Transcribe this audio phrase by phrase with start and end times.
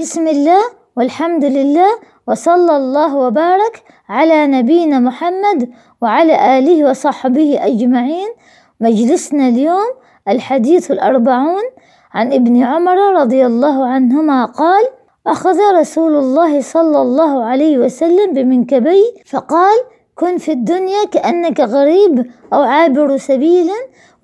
[0.00, 0.62] بسم الله
[0.96, 1.88] والحمد لله
[2.28, 5.70] وصلى الله وبارك على نبينا محمد
[6.02, 8.28] وعلى آله وصحبه أجمعين.
[8.80, 9.90] مجلسنا اليوم
[10.28, 11.62] الحديث الأربعون
[12.14, 14.84] عن ابن عمر رضي الله عنهما قال
[15.26, 19.78] أخذ رسول الله صلى الله عليه وسلم بمنكبي فقال
[20.14, 23.70] كن في الدنيا كأنك غريب أو عابر سبيل.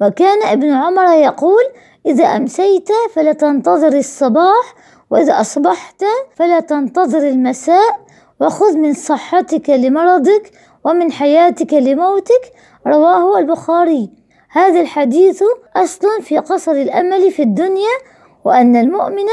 [0.00, 1.64] وكان ابن عمر يقول
[2.06, 4.74] إذا أمسيت فلا تنتظر الصباح
[5.10, 6.04] وإذا أصبحت
[6.34, 8.06] فلا تنتظر المساء
[8.40, 10.50] وخذ من صحتك لمرضك
[10.84, 12.52] ومن حياتك لموتك.
[12.86, 14.10] رواه البخاري.
[14.50, 15.42] هذا الحديث
[15.76, 17.96] أصل في قصر الأمل في الدنيا
[18.44, 19.26] وأن المؤمن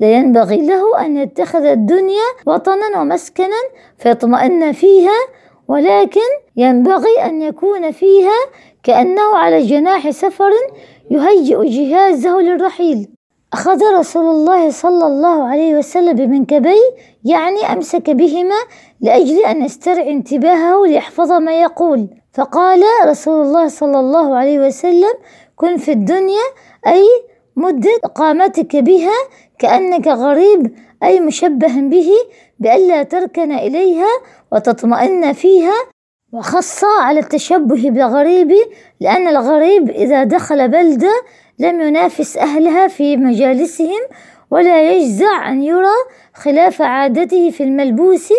[0.00, 3.56] لا ينبغي له أن يتخذ الدنيا وطنا ومسكنا
[3.98, 5.18] فيطمئن فيها
[5.68, 6.20] ولكن
[6.56, 8.38] ينبغي أن يكون فيها
[8.82, 10.50] كأنه على جناح سفر
[11.10, 13.13] يهيئ جهازه للرحيل.
[13.54, 16.80] أخذ رسول الله صلى الله عليه وسلم بمنكبي
[17.24, 18.54] يعني أمسك بهما
[19.00, 22.08] لأجل أن يسترعي انتباهه ليحفظ ما يقول.
[22.32, 25.14] فقال رسول الله صلى الله عليه وسلم
[25.56, 26.46] كن في الدنيا
[26.86, 27.04] أي
[27.56, 29.18] مدة إقامتك بها
[29.58, 32.10] كأنك غريب أي مشبه به
[32.58, 34.10] بألا تركن إليها
[34.52, 35.93] وتطمئن فيها
[36.34, 38.52] وخص على التشبه بالغريب
[39.00, 41.22] لأن الغريب إذا دخل بلدة
[41.58, 44.00] لم ينافس أهلها في مجالسهم
[44.50, 45.96] ولا يجزع أن يرى
[46.34, 48.32] خلاف عادته في الملبوس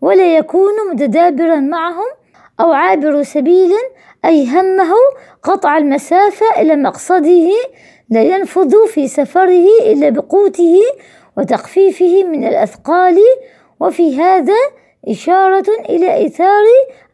[0.00, 2.08] ولا يكون متدابرا معهم
[2.60, 3.72] أو عابر سبيل
[4.24, 4.94] أي همه
[5.42, 7.50] قطع المسافة إلى مقصده
[8.10, 10.76] لا ينفض في سفره إلا بقوته
[11.36, 13.18] وتخفيفه من الأثقال.
[13.80, 14.54] وفي هذا
[15.08, 16.64] إشارة إلى إيثار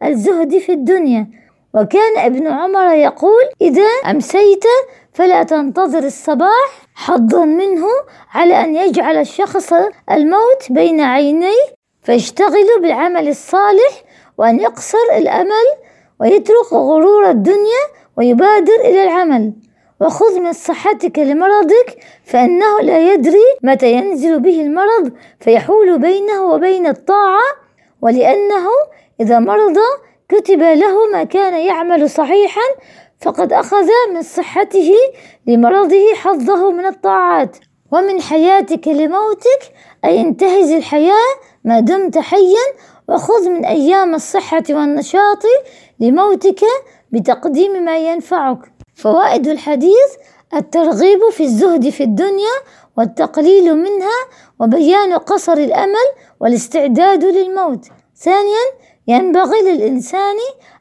[0.05, 1.27] الزهد في الدنيا.
[1.75, 4.65] وكان ابن عمر يقول إذا أمسيت
[5.13, 7.87] فلا تنتظر الصباح حظا منه
[8.35, 9.73] على أن يجعل الشخص
[10.11, 11.79] الموت بين عينيه.
[12.03, 14.05] فيشتغل بالعمل الصالح
[14.39, 15.67] وأن يقصر الأمل
[16.21, 17.83] ويترك غرور الدنيا
[18.17, 19.53] ويبادر إلى العمل.
[20.01, 27.41] وخذ من صحتك لمرضك فإنه لا يدري متى ينزل به المرض فيحول بينه وبين الطاعة
[28.03, 28.69] ولأنه
[29.21, 29.77] إذا مرض
[30.29, 32.61] كتب له ما كان يعمل صحيحا
[33.21, 34.93] فقد أخذ من صحته
[35.47, 37.57] لمرضه حظه من الطاعات.
[37.93, 39.63] ومن حياتك لموتك
[40.05, 42.67] أي انتهز الحياة ما دمت حيا
[43.09, 45.43] وخذ من أيام الصحة والنشاط
[46.01, 46.61] لموتك
[47.13, 48.59] بتقديم ما ينفعك.
[48.95, 50.11] فوائد الحديث
[50.55, 52.55] الترغيب في الزهد في الدنيا
[52.97, 54.19] والتقليل منها
[54.61, 56.07] وبيان قصر الأمل
[56.41, 57.85] والاستعداد للموت.
[58.17, 58.65] ثانيا
[59.09, 60.37] ينبغي للإنسان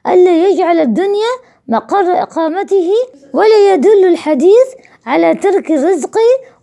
[0.07, 1.31] ألا يجعل الدنيا
[1.67, 2.91] مقر إقامته
[3.33, 4.67] ولا يدل الحديث
[5.05, 6.17] على ترك الرزق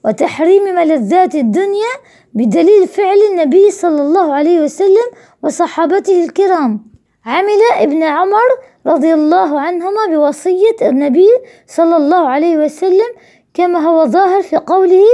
[0.05, 1.93] وتحريم ملذات الدنيا
[2.35, 5.09] بدليل فعل النبي صلى الله عليه وسلم
[5.43, 6.94] وصحابته الكرام.
[7.27, 8.49] عمل ابن عمر
[8.87, 11.29] رضي الله عنهما بوصية النبي
[11.67, 13.11] صلى الله عليه وسلم
[13.55, 15.05] كما هو ظاهر في قوله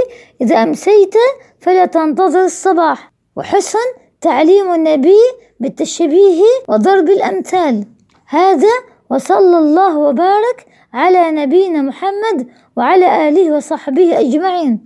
[0.41, 1.15] إذا أمسيت
[1.59, 3.87] فلا تنتظر الصباح وحسن
[4.21, 5.21] تعليم النبي
[5.59, 7.85] بالتشبيه وضرب الأمثال.
[8.27, 8.73] هذا
[9.09, 14.79] وصلى الله وبارك على نبينا محمد وعلى آله وصحبه أجمعين.